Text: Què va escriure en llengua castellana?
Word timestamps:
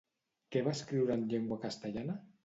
Què 0.53 0.61
va 0.67 0.71
escriure 0.77 1.17
en 1.19 1.25
llengua 1.33 1.59
castellana? 1.67 2.17